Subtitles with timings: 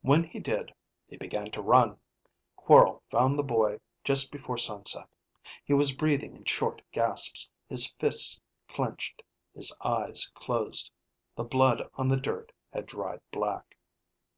[0.00, 0.72] When he did,
[1.06, 1.98] he began to run.
[2.56, 5.06] Quorl found the boy; just before sunset.
[5.66, 9.20] He was breathing in short gasps, his fists clenched,
[9.54, 10.90] his eyes closed.
[11.34, 13.76] The blood on the dirt had dried black.